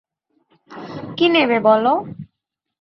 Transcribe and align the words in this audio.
কী 1.17 1.25
নেবে 1.33 1.57
বলো? 1.67 1.93